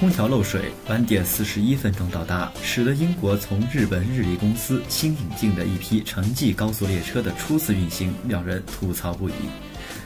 [0.00, 9.34] 空调漏水，晚点四十一分钟到达，使得英国从日本日立公司新引进的一批城际高速列车的初次运行让人吐槽不已。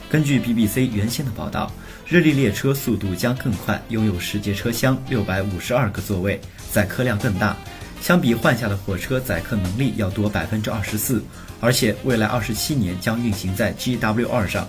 [0.09, 1.71] 根据 BBC 原先的报道，
[2.09, 6.41] 日立列车速度将更快，拥有十节车厢，六百五十二个座位，
[6.73, 7.55] 载客量更大，
[8.01, 11.23] 相比换下的火车载客能力要多百分之二十四，
[11.61, 14.67] 而且未来二十七年将运行在 GW2 上。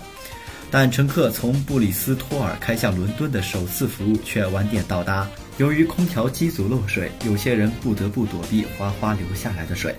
[0.70, 5.26] 但乘客从布里斯托尔开向伦敦的首次服务却晚点到达。
[5.58, 9.94] 由于空调机组漏水，有些人不得不躲避哗哗流下来的水。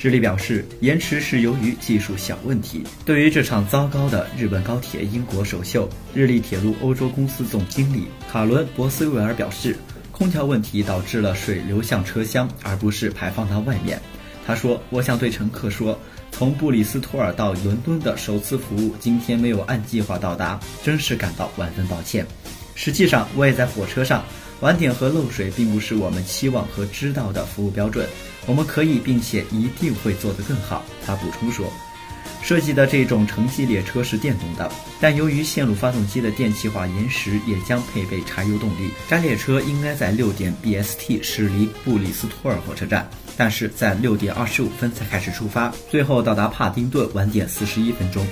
[0.00, 2.84] 日立表示，延迟是由于技术小问题。
[3.04, 9.76] 对于这场糟糕的日本高铁英国首秀，日立铁路欧洲公司总经理卡伦·博斯维尔表示，
[10.12, 14.00] 空调问题导致了水流向车厢，而不是排放到外面。
[14.48, 15.98] 他说：“我想对乘客说。”
[16.32, 22.26] 从布里斯托尔到伦敦的首次服务今天没有按计划到达，真是感到万分抱歉。
[22.74, 24.24] 实际上，我也在火车上，
[24.60, 28.08] 晚点和漏水并不是我们期望和知道的服务标准。
[28.46, 30.82] 我们可以并且一定会做得更好。
[31.04, 31.70] 他补充说。
[32.42, 38.90] 设计的这种城际列车是电动的，但由于线路发动机的电气化延时，也将配备柴油动力。
[39.08, 48.26] 该列车应该在六点 BST 驶离布里斯托尔火车站，但是在六点二十五分才开始出发，最后到达帕丁顿晚点四十一分钟。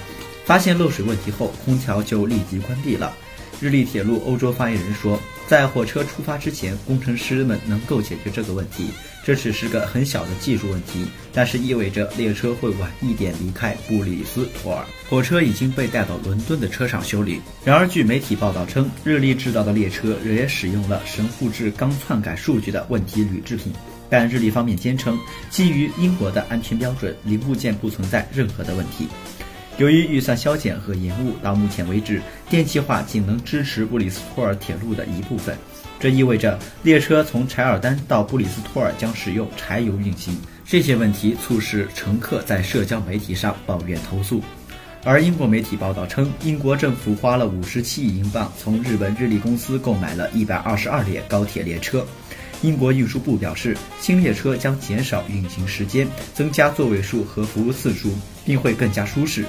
[0.45, 3.13] 发现漏水问题后，空调就立即关闭了。
[3.61, 8.91] 日立铁路欧洲发言人说，在火车出发之前，工程师们能够解决这个问题。
[9.25, 14.85] 这只是个很小的技术问题，但是意味着列车会晚一点离开布里斯托尔。
[15.11, 17.41] 火车已经被带到伦敦的车厂修理。
[17.65, 23.73] 然而，据媒体报道称，日立制造的列车也使用了神户制钢篡改数据的问题铝制品。
[24.09, 25.19] 但日立方面坚称，
[25.51, 29.09] 基于英国的安全标准，零部件不存在任何的问题。
[29.79, 35.57] 由于预算削减和延误，到目前为止，电气化仅能支持布里斯托尔铁路的一部分。
[36.01, 40.35] 这意味着列车从柴尔丹到布里斯托尔将使用柴油运行。
[40.67, 44.43] 这些问题促使乘客在社交媒体上抱怨投诉。
[45.05, 52.05] 而英国媒体报道称，英国政府花了五十七亿英镑从日本日立公司购买了一百二十二列高铁列车。
[52.63, 58.11] 英国运输部表示，新列车将减少运行时间，增加座位数和服务次数，
[58.45, 59.45] 并会更加舒适。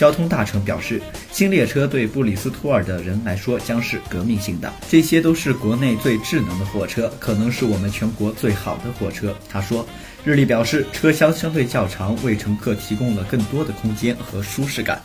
[0.00, 0.98] 交通大臣表示，
[1.30, 4.72] 新列车对布里斯托尔的人来说将是革命性的。
[4.88, 9.36] 这些都是国内最智能的火车，可能是我们全国最好的火车。
[9.50, 9.86] 他说，
[10.24, 15.02] 日历表示，车厢相对较长，为乘客提供了更多的空间和舒适感。